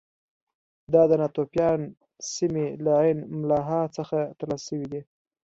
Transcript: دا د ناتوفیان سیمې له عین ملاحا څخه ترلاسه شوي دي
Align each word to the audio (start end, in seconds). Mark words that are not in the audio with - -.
دا 0.93 1.01
د 1.09 1.11
ناتوفیان 1.21 1.79
سیمې 2.33 2.65
له 2.83 2.91
عین 3.01 3.19
ملاحا 3.39 3.81
څخه 3.97 4.17
ترلاسه 4.39 4.63
شوي 4.67 4.87
دي 4.93 5.01